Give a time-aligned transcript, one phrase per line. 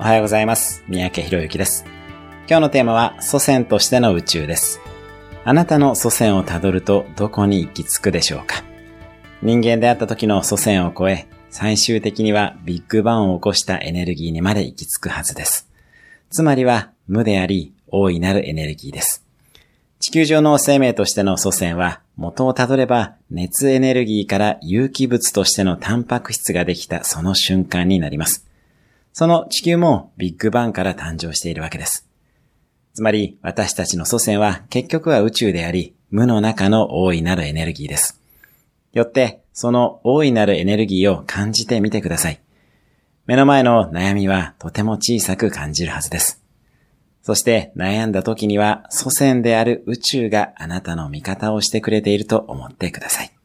[0.00, 0.82] おはようございます。
[0.88, 1.84] 三宅博之です。
[2.48, 4.80] 今日のテーマは祖先としての宇宙です。
[5.44, 8.64] あなたの祖先をたどるとどこに行き着くでしょうか？
[9.42, 15.68] 人間であった時の祖先を超え、最終的にはビッグバンを起こしたエネルギーにまで行き着くはずです。
[16.30, 19.26] つまりは無であり、大いなるエネルギーです。
[19.98, 28.46] 地球上の生命としての祖先は、元をたどれば熱エネルギーから有機物としてのタンパク質ができたその瞬間になります。
[29.12, 32.06] その地球もビッグバンから誕生しているわけです。
[32.94, 38.20] つまり私たちの祖先は結局は宇宙であり、無の中の大いなるエネルギーです。
[38.92, 42.40] よって、その大いなるエネルギーを感じてみてください。
[43.26, 46.42] 目の前の悩みはとても小さく感じるはずです。
[47.22, 53.39] そして悩んだ時には祖先である宇宙があなたの味方をしてくれていると思ってください。